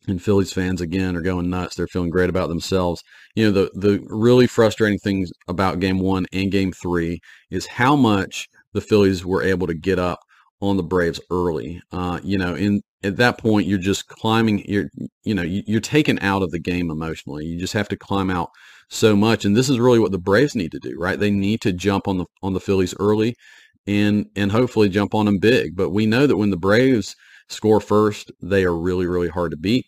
and 0.07 0.23
Phillies 0.23 0.53
fans 0.53 0.81
again 0.81 1.17
are 1.17 1.21
going 1.23 1.51
nuts. 1.51 1.75
They're 1.77 1.87
feeling 1.87 2.11
great 2.11 2.31
about 2.31 2.49
themselves. 2.49 3.03
You 3.35 3.47
know, 3.47 3.53
the 3.53 3.71
the 3.75 4.01
really 4.09 4.47
frustrating 4.47 4.99
things 4.99 5.31
about 5.49 5.81
game 5.81 5.99
1 5.99 6.27
and 6.33 6.51
game 6.53 6.73
3 6.73 7.21
is 7.51 7.67
how 7.67 7.95
much 7.97 8.49
the 8.73 8.81
Phillies 8.81 9.25
were 9.27 9.43
able 9.43 9.67
to 9.67 9.75
get 9.75 9.99
up 9.99 10.21
on 10.61 10.77
the 10.77 10.83
Braves 10.83 11.21
early. 11.31 11.81
Uh, 11.93 12.21
you 12.23 12.39
know, 12.39 12.55
in 12.55 12.81
at 13.05 13.17
that 13.17 13.39
point 13.39 13.67
you're 13.67 13.79
just 13.79 14.07
climbing 14.09 14.65
you're 14.67 14.89
you 15.25 15.35
know, 15.35 15.43
you, 15.43 15.63
you're 15.67 15.81
taken 15.81 16.19
out 16.21 16.43
of 16.43 16.51
the 16.51 16.59
game 16.61 16.91
emotionally. 16.91 17.45
You 17.45 17.59
just 17.59 17.75
have 17.75 17.89
to 17.89 17.97
climb 17.97 18.31
out 18.31 18.49
so 18.91 19.15
much 19.15 19.45
and 19.45 19.57
this 19.57 19.69
is 19.69 19.79
really 19.79 19.99
what 19.99 20.13
the 20.13 20.19
Braves 20.19 20.55
need 20.55 20.73
to 20.73 20.79
do, 20.81 20.97
right? 20.99 21.19
They 21.19 21.31
need 21.31 21.61
to 21.63 21.73
jump 21.73 22.09
on 22.09 22.19
the 22.19 22.27
on 22.43 22.55
the 22.55 22.61
Phillies 22.61 22.95
early 22.99 23.35
and 23.89 24.27
and 24.37 24.53
hopefully 24.53 24.89
jump 24.89 25.15
on 25.15 25.27
them 25.27 25.39
big. 25.39 25.75
But 25.75 25.91
we 25.91 26.07
know 26.07 26.27
that 26.27 26.37
when 26.37 26.51
the 26.51 26.57
Braves 26.57 27.17
score 27.49 27.81
first, 27.81 28.31
they 28.41 28.65
are 28.65 28.77
really 28.77 29.07
really 29.07 29.29
hard 29.29 29.51
to 29.53 29.57
beat. 29.57 29.87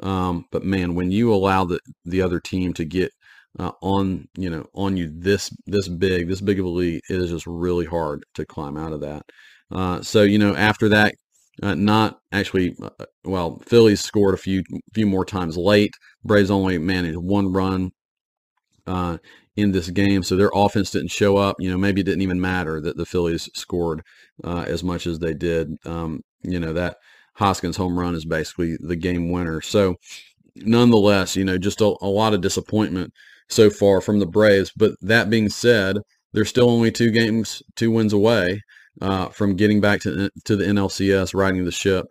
Um, 0.00 0.44
but 0.50 0.64
man, 0.64 0.94
when 0.94 1.10
you 1.10 1.32
allow 1.32 1.64
the 1.64 1.80
the 2.04 2.20
other 2.20 2.40
team 2.40 2.74
to 2.74 2.84
get 2.84 3.12
uh, 3.58 3.72
on 3.80 4.28
you 4.36 4.50
know 4.50 4.66
on 4.74 4.96
you 4.96 5.10
this 5.14 5.50
this 5.66 5.88
big 5.88 6.28
this 6.28 6.40
big 6.40 6.58
of 6.58 6.66
a 6.66 6.68
lead, 6.68 7.00
it 7.08 7.16
is 7.16 7.30
just 7.30 7.46
really 7.46 7.86
hard 7.86 8.24
to 8.34 8.44
climb 8.44 8.76
out 8.76 8.92
of 8.92 9.00
that. 9.00 9.22
Uh, 9.70 10.02
so 10.02 10.22
you 10.22 10.38
know 10.38 10.54
after 10.56 10.88
that, 10.88 11.14
uh, 11.62 11.74
not 11.74 12.18
actually 12.32 12.74
uh, 12.82 13.04
well, 13.24 13.62
Phillies 13.64 14.00
scored 14.00 14.34
a 14.34 14.38
few 14.38 14.64
few 14.92 15.06
more 15.06 15.24
times 15.24 15.56
late. 15.56 15.92
Braves 16.24 16.50
only 16.50 16.78
managed 16.78 17.18
one 17.18 17.52
run 17.52 17.92
uh, 18.86 19.18
in 19.56 19.72
this 19.72 19.88
game, 19.90 20.22
so 20.22 20.36
their 20.36 20.50
offense 20.54 20.90
didn't 20.90 21.10
show 21.10 21.36
up. 21.36 21.56
You 21.58 21.70
know 21.70 21.78
maybe 21.78 22.00
it 22.00 22.04
didn't 22.04 22.22
even 22.22 22.40
matter 22.40 22.80
that 22.80 22.96
the 22.96 23.06
Phillies 23.06 23.48
scored 23.54 24.02
uh, 24.44 24.64
as 24.66 24.84
much 24.84 25.06
as 25.06 25.18
they 25.18 25.34
did. 25.34 25.76
Um, 25.84 26.22
you 26.42 26.60
know 26.60 26.72
that 26.72 26.96
Hoskins 27.36 27.76
home 27.76 27.98
run 27.98 28.14
is 28.14 28.24
basically 28.24 28.76
the 28.80 28.96
game 28.96 29.30
winner. 29.30 29.60
So, 29.60 29.96
nonetheless, 30.56 31.36
you 31.36 31.44
know, 31.44 31.58
just 31.58 31.80
a, 31.80 31.96
a 32.00 32.08
lot 32.08 32.34
of 32.34 32.40
disappointment 32.40 33.12
so 33.48 33.70
far 33.70 34.00
from 34.00 34.18
the 34.18 34.26
Braves. 34.26 34.72
But 34.76 34.92
that 35.02 35.30
being 35.30 35.48
said, 35.48 35.98
they're 36.32 36.44
still 36.44 36.70
only 36.70 36.90
two 36.90 37.10
games, 37.10 37.62
two 37.76 37.90
wins 37.90 38.12
away 38.12 38.62
uh, 39.00 39.28
from 39.28 39.56
getting 39.56 39.80
back 39.80 40.00
to 40.00 40.30
to 40.44 40.56
the 40.56 40.64
NLCS, 40.64 41.34
riding 41.34 41.64
the 41.64 41.72
ship. 41.72 42.06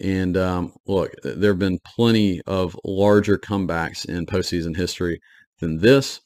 And 0.00 0.36
um, 0.36 0.72
look, 0.86 1.12
there 1.22 1.52
have 1.52 1.58
been 1.58 1.78
plenty 1.84 2.40
of 2.46 2.78
larger 2.84 3.36
comebacks 3.36 4.06
in 4.06 4.24
postseason 4.24 4.76
history 4.76 5.20
than 5.60 5.78
this. 5.78 6.20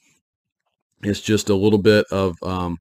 It's 1.04 1.20
just 1.20 1.48
a 1.48 1.54
little 1.54 1.78
bit 1.78 2.06
of 2.10 2.36
um, 2.42 2.78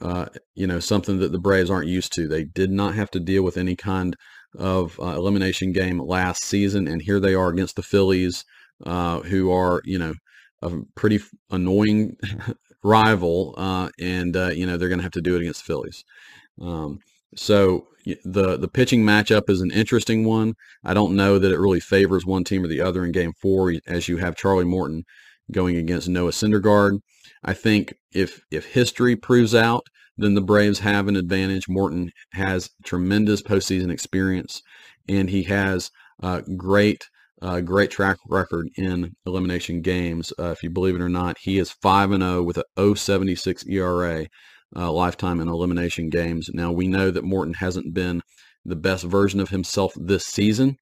uh, 0.00 0.26
you 0.54 0.66
know 0.66 0.80
something 0.80 1.18
that 1.18 1.32
the 1.32 1.38
Braves 1.38 1.70
aren't 1.70 1.88
used 1.88 2.12
to. 2.14 2.28
They 2.28 2.44
did 2.44 2.70
not 2.70 2.94
have 2.94 3.10
to 3.12 3.20
deal 3.20 3.42
with 3.42 3.56
any 3.56 3.76
kind 3.76 4.16
of 4.56 4.98
uh, 5.00 5.14
elimination 5.16 5.72
game 5.72 5.98
last 5.98 6.44
season, 6.44 6.86
and 6.86 7.02
here 7.02 7.20
they 7.20 7.34
are 7.34 7.48
against 7.48 7.76
the 7.76 7.82
Phillies, 7.82 8.44
uh, 8.84 9.20
who 9.20 9.50
are 9.50 9.80
you 9.84 9.98
know 9.98 10.14
a 10.60 10.70
pretty 10.94 11.20
annoying 11.50 12.16
rival, 12.84 13.54
uh, 13.56 13.88
and 14.00 14.36
uh, 14.36 14.48
you 14.48 14.66
know 14.66 14.76
they're 14.76 14.88
going 14.88 14.98
to 14.98 15.04
have 15.04 15.12
to 15.12 15.22
do 15.22 15.36
it 15.36 15.42
against 15.42 15.64
the 15.64 15.72
Phillies. 15.72 16.04
Um, 16.60 16.98
so 17.34 17.86
the 18.24 18.56
the 18.56 18.68
pitching 18.68 19.04
matchup 19.04 19.48
is 19.48 19.60
an 19.60 19.70
interesting 19.70 20.24
one. 20.24 20.54
I 20.84 20.94
don't 20.94 21.16
know 21.16 21.38
that 21.38 21.52
it 21.52 21.58
really 21.58 21.80
favors 21.80 22.26
one 22.26 22.44
team 22.44 22.64
or 22.64 22.68
the 22.68 22.80
other 22.80 23.04
in 23.04 23.12
Game 23.12 23.32
Four, 23.40 23.74
as 23.86 24.08
you 24.08 24.18
have 24.18 24.36
Charlie 24.36 24.64
Morton 24.64 25.04
going 25.52 25.76
against 25.76 26.08
Noah 26.08 26.32
Syndergaard. 26.32 26.98
I 27.44 27.54
think 27.54 27.94
if 28.12 28.40
if 28.50 28.66
history 28.66 29.16
proves 29.16 29.54
out 29.54 29.86
then 30.16 30.34
the 30.34 30.42
Braves 30.42 30.80
have 30.80 31.08
an 31.08 31.16
advantage. 31.16 31.68
Morton 31.68 32.12
has 32.32 32.70
tremendous 32.84 33.42
postseason 33.42 33.90
experience, 33.90 34.62
and 35.08 35.30
he 35.30 35.44
has 35.44 35.90
uh, 36.22 36.42
great, 36.56 37.08
uh, 37.40 37.60
great 37.60 37.90
track 37.90 38.18
record 38.28 38.68
in 38.76 39.14
elimination 39.26 39.80
games. 39.80 40.32
Uh, 40.38 40.50
if 40.50 40.62
you 40.62 40.70
believe 40.70 40.94
it 40.94 41.00
or 41.00 41.08
not, 41.08 41.38
he 41.40 41.58
is 41.58 41.70
five 41.70 42.10
and 42.12 42.22
zero 42.22 42.38
oh 42.38 42.42
with 42.42 42.58
a 42.58 42.64
0.76 42.76 43.68
ERA 43.68 44.26
uh, 44.76 44.92
lifetime 44.92 45.40
in 45.40 45.48
elimination 45.48 46.08
games. 46.10 46.50
Now 46.52 46.72
we 46.72 46.86
know 46.86 47.10
that 47.10 47.24
Morton 47.24 47.54
hasn't 47.54 47.94
been 47.94 48.22
the 48.64 48.76
best 48.76 49.04
version 49.04 49.40
of 49.40 49.48
himself 49.48 49.92
this 49.96 50.24
season. 50.24 50.76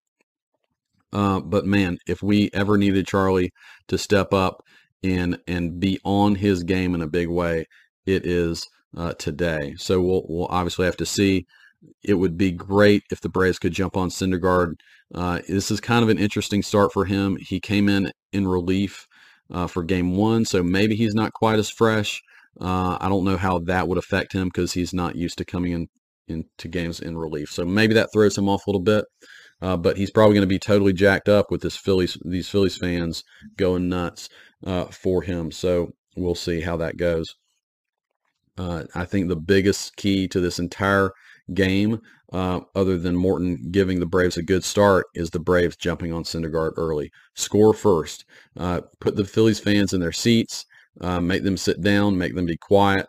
Uh, 1.12 1.40
but 1.40 1.67
man, 1.67 1.99
if 2.07 2.23
we 2.23 2.50
ever 2.52 2.79
needed 2.79 3.07
Charlie 3.07 3.52
to 3.88 3.99
step 3.99 4.33
up 4.33 4.62
and 5.02 5.38
and 5.47 5.81
be 5.81 5.99
on 6.05 6.37
his 6.37 6.62
game 6.62 6.95
in 6.95 7.02
a 7.02 7.09
big 7.09 7.29
way, 7.29 7.67
it 8.07 8.26
is 8.26 8.67
uh, 8.97 9.12
today. 9.14 9.75
So 9.76 10.00
we'll, 10.00 10.25
we'll 10.29 10.47
obviously 10.47 10.87
have 10.87 10.97
to 10.99 11.07
see. 11.07 11.47
It 12.02 12.14
would 12.14 12.37
be 12.37 12.52
great 12.52 13.02
if 13.11 13.21
the 13.21 13.29
Braves 13.29 13.59
could 13.59 13.73
jump 13.73 13.97
on 13.97 14.11
Syndergaard. 14.11 14.75
Uh, 15.14 15.40
this 15.49 15.71
is 15.71 15.81
kind 15.81 16.02
of 16.02 16.09
an 16.09 16.19
interesting 16.19 16.62
start 16.62 16.93
for 16.93 17.07
him. 17.07 17.37
He 17.40 17.59
came 17.59 17.88
in 17.88 18.12
in 18.33 18.47
relief 18.47 19.07
uh, 19.50 19.67
for 19.67 19.83
game 19.83 20.14
one, 20.14 20.45
so 20.45 20.62
maybe 20.62 20.95
he's 20.95 21.14
not 21.14 21.33
quite 21.33 21.59
as 21.59 21.71
fresh. 21.71 22.23
Uh, 22.61 22.99
I 23.00 23.09
don't 23.09 23.25
know 23.25 23.37
how 23.37 23.61
that 23.61 23.88
would 23.88 23.99
affect 23.99 24.33
him 24.33 24.49
because 24.49 24.73
he's 24.73 24.93
not 24.93 25.17
used 25.17 25.38
to 25.38 25.45
coming 25.45 25.73
in 25.73 25.88
into 26.29 26.69
games 26.69 27.00
in 27.00 27.19
relief. 27.19 27.50
So 27.50 27.64
maybe 27.64 27.95
that 27.95 28.11
throws 28.12 28.38
him 28.38 28.49
off 28.49 28.67
a 28.67 28.71
little 28.71 28.83
bit. 28.83 29.05
Uh, 29.62 29.76
but 29.76 29.97
he's 29.97 30.11
probably 30.11 30.35
going 30.35 30.49
to 30.49 30.55
be 30.55 30.59
totally 30.59 30.93
jacked 30.93 31.29
up 31.29 31.50
with 31.50 31.61
this 31.61 31.76
Phillies, 31.76 32.17
these 32.25 32.49
Phillies 32.49 32.79
fans 32.79 33.25
going 33.57 33.88
nuts 33.88 34.29
uh, 34.67 34.87
for 34.87 35.23
him. 35.23 35.50
So 35.50 35.93
we'll 36.17 36.35
see 36.35 36.61
how 36.61 36.76
that 36.79 36.97
goes. 36.97 37.37
Uh, 38.59 38.85
I 38.95 39.05
think 39.05 39.29
the 39.29 39.37
biggest 39.37 39.97
key 39.97 40.29
to 40.29 40.40
this 40.40 40.59
entire 40.59 41.12
game, 41.55 42.00
uh, 42.33 42.61
other 42.75 42.99
than 42.99 43.17
Morton 43.17 43.69
giving 43.71 44.00
the 44.00 44.07
Braves 44.07 44.37
a 44.37 44.43
good 44.43 44.64
start, 44.64 45.07
is 45.14 45.31
the 45.31 45.40
Braves 45.40 45.76
jumping 45.76 46.12
on 46.12 46.25
Syndergaard 46.25 46.73
early. 46.76 47.11
Score 47.35 47.75
first. 47.75 48.25
Uh, 48.57 48.83
put 49.00 49.17
the 49.17 49.25
Phillies 49.25 49.61
fans 49.61 49.93
in 49.93 50.00
their 50.00 50.12
seats. 50.12 50.67
Uh, 51.00 51.21
make 51.21 51.43
them 51.43 51.57
sit 51.57 51.81
down. 51.81 52.19
Make 52.19 52.35
them 52.35 52.47
be 52.47 52.57
quiet. 52.57 53.07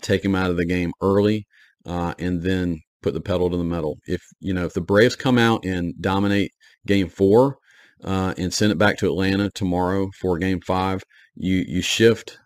Take 0.00 0.22
them 0.22 0.34
out 0.34 0.50
of 0.50 0.56
the 0.56 0.64
game 0.64 0.92
early, 1.00 1.46
and 1.84 2.42
then 2.42 2.80
put 3.06 3.14
the 3.14 3.20
pedal 3.20 3.48
to 3.48 3.56
the 3.56 3.64
metal. 3.64 3.98
If 4.06 4.22
you 4.40 4.52
know 4.52 4.64
if 4.64 4.74
the 4.74 4.80
Braves 4.80 5.14
come 5.14 5.38
out 5.38 5.64
and 5.64 5.94
dominate 6.00 6.50
Game 6.86 7.08
Four 7.08 7.58
and 8.02 8.52
send 8.52 8.72
it 8.72 8.78
back 8.78 8.98
to 8.98 9.06
Atlanta 9.06 9.48
tomorrow 9.50 10.10
for 10.20 10.38
Game 10.38 10.60
Five, 10.60 11.02
you 11.36 11.64
you 11.68 11.82
shift 11.82 12.38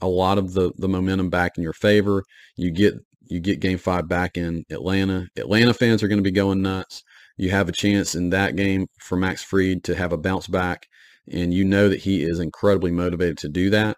a 0.00 0.08
lot 0.08 0.38
of 0.38 0.52
the 0.52 0.72
the 0.76 0.88
momentum 0.88 1.30
back 1.30 1.52
in 1.56 1.62
your 1.62 1.72
favor. 1.72 2.22
You 2.56 2.70
get 2.70 2.94
you 3.28 3.40
get 3.40 3.60
game 3.60 3.78
five 3.78 4.08
back 4.08 4.36
in 4.36 4.64
Atlanta. 4.70 5.26
Atlanta 5.36 5.74
fans 5.74 6.02
are 6.02 6.08
going 6.08 6.22
to 6.22 6.30
be 6.30 6.30
going 6.30 6.62
nuts. 6.62 7.02
You 7.36 7.50
have 7.50 7.68
a 7.68 7.72
chance 7.72 8.14
in 8.14 8.30
that 8.30 8.56
game 8.56 8.86
for 9.00 9.16
Max 9.16 9.42
Fried 9.42 9.84
to 9.84 9.94
have 9.94 10.12
a 10.12 10.18
bounce 10.18 10.46
back, 10.46 10.86
and 11.30 11.52
you 11.52 11.64
know 11.64 11.88
that 11.88 12.00
he 12.00 12.22
is 12.22 12.40
incredibly 12.40 12.90
motivated 12.90 13.38
to 13.38 13.48
do 13.48 13.70
that. 13.70 13.96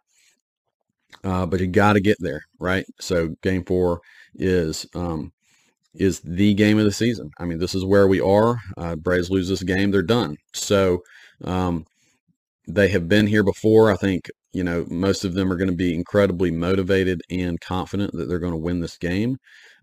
Uh, 1.24 1.46
but 1.46 1.60
you 1.60 1.66
got 1.66 1.94
to 1.94 2.00
get 2.00 2.16
there, 2.20 2.42
right? 2.58 2.86
So 3.00 3.34
game 3.42 3.64
four 3.64 4.00
is 4.34 4.86
um, 4.94 5.32
is 5.94 6.20
the 6.20 6.54
game 6.54 6.78
of 6.78 6.84
the 6.84 6.92
season. 6.92 7.30
I 7.38 7.44
mean, 7.44 7.58
this 7.58 7.74
is 7.74 7.84
where 7.84 8.08
we 8.08 8.20
are. 8.20 8.58
Uh, 8.76 8.96
Braves 8.96 9.30
lose 9.30 9.48
this 9.48 9.62
game, 9.62 9.90
they're 9.90 10.02
done. 10.02 10.36
So 10.54 11.02
um, 11.44 11.86
they 12.66 12.88
have 12.88 13.08
been 13.08 13.26
here 13.26 13.42
before. 13.42 13.90
I 13.90 13.96
think 13.96 14.30
you 14.52 14.64
know, 14.64 14.86
most 14.88 15.24
of 15.24 15.34
them 15.34 15.52
are 15.52 15.56
going 15.56 15.70
to 15.70 15.76
be 15.76 15.94
incredibly 15.94 16.50
motivated 16.50 17.20
and 17.30 17.60
confident 17.60 18.12
that 18.12 18.28
they're 18.28 18.38
going 18.38 18.52
to 18.52 18.58
win 18.58 18.80
this 18.80 18.96
game. 18.96 19.36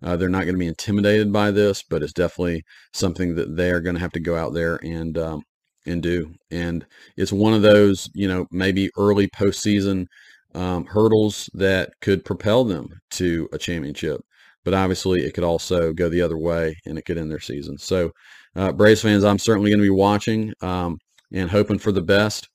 Uh, 0.03 0.15
they're 0.17 0.29
not 0.29 0.43
going 0.43 0.55
to 0.55 0.59
be 0.59 0.67
intimidated 0.67 1.31
by 1.31 1.51
this, 1.51 1.83
but 1.83 2.03
it's 2.03 2.13
definitely 2.13 2.63
something 2.91 3.35
that 3.35 3.55
they're 3.55 3.79
going 3.79 3.95
to 3.95 4.01
have 4.01 4.11
to 4.11 4.19
go 4.19 4.35
out 4.35 4.53
there 4.53 4.77
and 4.83 5.17
um, 5.17 5.41
and 5.85 6.01
do. 6.01 6.33
And 6.51 6.85
it's 7.15 7.31
one 7.31 7.53
of 7.53 7.61
those, 7.61 8.09
you 8.13 8.27
know, 8.27 8.47
maybe 8.51 8.89
early 8.97 9.27
postseason 9.27 10.07
um, 10.55 10.85
hurdles 10.85 11.49
that 11.53 11.91
could 12.01 12.25
propel 12.25 12.63
them 12.63 12.89
to 13.11 13.47
a 13.53 13.57
championship. 13.57 14.21
But 14.65 14.73
obviously, 14.73 15.23
it 15.23 15.33
could 15.33 15.45
also 15.45 15.93
go 15.93 16.09
the 16.09 16.21
other 16.21 16.37
way, 16.37 16.75
and 16.85 16.97
it 16.97 17.03
could 17.05 17.17
end 17.17 17.31
their 17.31 17.39
season. 17.39 17.77
So, 17.77 18.11
uh, 18.55 18.73
Braves 18.73 19.01
fans, 19.01 19.23
I'm 19.23 19.39
certainly 19.39 19.71
going 19.71 19.79
to 19.79 19.85
be 19.85 19.89
watching 19.89 20.53
um, 20.61 20.97
and 21.31 21.49
hoping 21.49 21.79
for 21.79 21.93
the 21.93 22.01
best. 22.01 22.49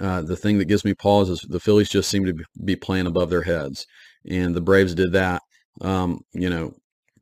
Uh, 0.00 0.22
the 0.22 0.36
thing 0.36 0.58
that 0.58 0.66
gives 0.68 0.84
me 0.84 0.94
pause 0.94 1.28
is 1.28 1.40
the 1.48 1.60
Phillies 1.60 1.88
just 1.90 2.08
seem 2.08 2.24
to 2.24 2.34
be 2.64 2.76
playing 2.76 3.06
above 3.06 3.30
their 3.30 3.42
heads, 3.42 3.84
and 4.30 4.54
the 4.54 4.60
Braves 4.60 4.94
did 4.94 5.12
that. 5.12 5.42
Um, 5.80 6.20
you 6.32 6.48
know, 6.48 6.72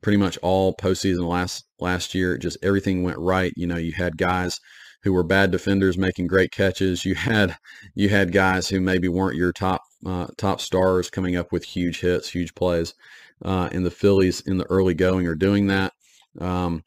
pretty 0.01 0.17
much 0.17 0.37
all 0.43 0.75
postseason 0.75 1.27
last 1.27 1.65
last 1.79 2.13
year. 2.13 2.37
Just 2.37 2.57
everything 2.63 3.03
went 3.03 3.17
right. 3.17 3.51
You 3.55 3.67
know, 3.67 3.77
you 3.77 3.93
had 3.93 4.17
guys 4.17 4.59
who 5.03 5.13
were 5.13 5.23
bad 5.23 5.51
defenders 5.51 5.97
making 5.97 6.27
great 6.27 6.51
catches. 6.51 7.05
You 7.05 7.15
had 7.15 7.57
you 7.95 8.09
had 8.09 8.31
guys 8.31 8.69
who 8.69 8.79
maybe 8.79 9.07
weren't 9.07 9.37
your 9.37 9.51
top 9.53 9.81
uh, 10.05 10.27
top 10.37 10.61
stars 10.61 11.09
coming 11.09 11.35
up 11.35 11.51
with 11.51 11.63
huge 11.63 12.01
hits, 12.01 12.29
huge 12.29 12.53
plays. 12.55 12.93
Uh, 13.43 13.69
and 13.71 13.85
the 13.85 13.91
Phillies 13.91 14.41
in 14.41 14.57
the 14.57 14.65
early 14.65 14.93
going 14.93 15.27
are 15.27 15.35
doing 15.35 15.67
that. 15.67 15.93
Um, 16.39 16.83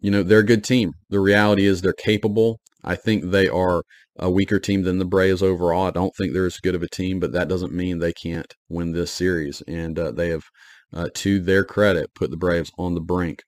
you 0.00 0.10
know, 0.10 0.22
they're 0.22 0.40
a 0.40 0.44
good 0.44 0.64
team. 0.64 0.92
The 1.08 1.20
reality 1.20 1.64
is 1.64 1.80
they're 1.80 1.92
capable. 1.94 2.60
I 2.82 2.94
think 2.94 3.30
they 3.30 3.48
are 3.48 3.82
a 4.18 4.30
weaker 4.30 4.60
team 4.60 4.82
than 4.82 4.98
the 4.98 5.04
Braves 5.04 5.42
overall. 5.42 5.86
I 5.86 5.90
don't 5.90 6.14
think 6.14 6.32
they're 6.32 6.46
as 6.46 6.58
good 6.58 6.74
of 6.74 6.82
a 6.82 6.88
team, 6.88 7.18
but 7.18 7.32
that 7.32 7.48
doesn't 7.48 7.72
mean 7.72 7.98
they 7.98 8.12
can't 8.12 8.52
win 8.68 8.92
this 8.92 9.10
series. 9.10 9.62
And 9.62 9.98
uh, 9.98 10.12
they 10.12 10.28
have, 10.28 10.44
uh, 10.92 11.08
to 11.14 11.40
their 11.40 11.64
credit, 11.64 12.14
put 12.14 12.30
the 12.30 12.36
Braves 12.36 12.70
on 12.78 12.94
the 12.94 13.00
brink. 13.00 13.42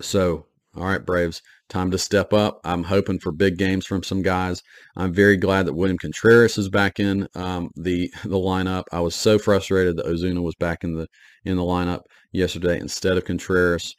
So 0.00 0.46
all 0.76 0.84
right, 0.84 1.04
Braves, 1.04 1.40
time 1.68 1.90
to 1.92 1.98
step 1.98 2.32
up. 2.32 2.60
I'm 2.64 2.82
hoping 2.82 3.20
for 3.20 3.30
big 3.30 3.58
games 3.58 3.86
from 3.86 4.02
some 4.02 4.22
guys. 4.22 4.62
I'm 4.96 5.12
very 5.12 5.36
glad 5.36 5.66
that 5.66 5.74
William 5.74 5.98
Contreras 5.98 6.58
is 6.58 6.68
back 6.68 6.98
in 6.98 7.28
um, 7.34 7.70
the 7.76 8.10
the 8.24 8.36
lineup. 8.36 8.84
I 8.92 9.00
was 9.00 9.14
so 9.14 9.38
frustrated 9.38 9.96
that 9.96 10.06
Ozuna 10.06 10.42
was 10.42 10.54
back 10.56 10.84
in 10.84 10.94
the 10.94 11.06
in 11.44 11.56
the 11.56 11.62
lineup 11.62 12.00
yesterday 12.32 12.78
instead 12.78 13.16
of 13.16 13.24
Contreras. 13.24 13.94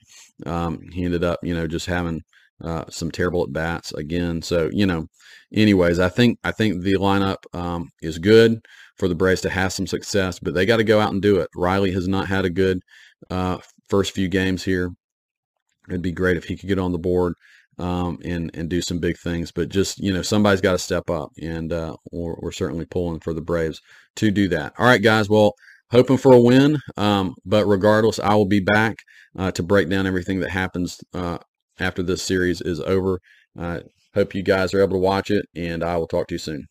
Um, 0.46 0.82
he 0.92 1.06
ended 1.06 1.24
up, 1.24 1.40
you 1.44 1.56
know, 1.56 1.68
just 1.68 1.86
having 1.86 2.22
uh, 2.62 2.86
some 2.90 3.12
terrible 3.12 3.44
at 3.44 3.54
bats 3.54 3.94
again. 3.94 4.42
So 4.42 4.70
you 4.74 4.86
know, 4.86 5.08
anyways, 5.54 6.00
I 6.00 6.10
think 6.10 6.40
I 6.44 6.52
think 6.52 6.82
the 6.82 6.96
lineup 6.96 7.38
um, 7.54 7.90
is 8.02 8.20
good 8.20 8.60
for 8.98 9.08
the 9.08 9.16
Braves 9.16 9.42
to 9.42 9.50
have 9.50 9.74
some 9.74 9.88
success, 9.88 10.40
but 10.40 10.54
they 10.54 10.66
got 10.66 10.78
to 10.78 10.84
go 10.84 11.00
out 11.00 11.12
and 11.12 11.22
do 11.22 11.38
it. 11.38 11.50
Riley 11.56 11.92
has 11.92 12.08
not 12.08 12.28
had 12.28 12.46
a 12.46 12.50
good 12.50 12.82
uh, 13.30 13.60
first 13.90 14.12
few 14.12 14.28
games 14.28 14.64
here. 14.64 14.92
It'd 15.90 16.02
be 16.02 16.12
great 16.12 16.38
if 16.38 16.46
he 16.46 16.58
could 16.58 16.70
get 16.70 16.80
on 16.80 16.92
the 16.92 16.98
board 16.98 17.34
um, 17.78 18.20
and 18.24 18.52
and 18.54 18.70
do 18.70 18.82
some 18.82 19.00
big 19.00 19.18
things. 19.18 19.52
But 19.52 19.70
just 19.70 20.00
you 20.00 20.14
know, 20.14 20.22
somebody's 20.22 20.62
got 20.62 20.74
to 20.74 20.80
step 20.80 21.10
up, 21.10 21.32
and 21.42 21.72
uh, 21.72 21.96
we're, 22.12 22.36
we're 22.40 22.52
certainly 22.52 22.86
pulling 22.86 23.20
for 23.20 23.34
the 23.34 23.42
Braves 23.42 23.82
to 24.18 24.32
do 24.32 24.48
that. 24.50 24.74
All 24.78 24.86
right, 24.86 25.02
guys. 25.02 25.30
Well, 25.30 25.54
hoping 25.92 26.18
for 26.18 26.32
a 26.32 26.40
win, 26.40 26.80
um, 26.98 27.36
but 27.46 27.66
regardless, 27.66 28.20
I 28.20 28.36
will 28.36 28.46
be 28.46 28.62
back 28.62 28.98
uh, 29.38 29.52
to 29.52 29.64
break 29.64 29.90
down 29.90 30.08
everything 30.08 30.40
that 30.42 30.52
happens 30.52 31.00
uh, 31.14 31.38
after 31.80 32.04
this 32.04 32.24
series 32.24 32.62
is 32.62 32.80
over. 32.82 33.20
Uh 33.58 33.80
hope 34.16 34.34
you 34.34 34.42
guys 34.42 34.74
are 34.74 34.82
able 34.82 34.94
to 34.94 35.00
watch 35.00 35.30
it, 35.30 35.46
and 35.56 35.84
I 35.84 35.98
will 35.98 36.08
talk 36.08 36.28
to 36.30 36.36
you 36.36 36.40
soon. 36.40 36.68